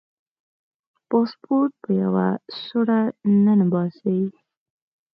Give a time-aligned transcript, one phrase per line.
[1.09, 2.27] پاسپورټ په یوه
[2.63, 2.99] سوړه
[3.45, 4.19] ننباسي.